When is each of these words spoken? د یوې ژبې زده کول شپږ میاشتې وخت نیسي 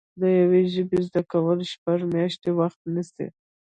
د 0.21 0.23
یوې 0.39 0.61
ژبې 0.73 0.99
زده 1.07 1.21
کول 1.31 1.59
شپږ 1.71 1.99
میاشتې 2.13 2.49
وخت 2.59 2.79
نیسي 2.93 3.27